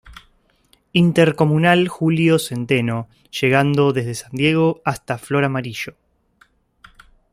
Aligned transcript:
Intercomunal 0.93 1.87
Julio 1.87 2.39
Centeno, 2.39 3.07
llegando 3.39 3.93
desde 3.93 4.15
San 4.15 4.31
Diego 4.31 4.81
hasta 4.83 5.19
Flor 5.19 5.43
Amarillo. 5.45 5.95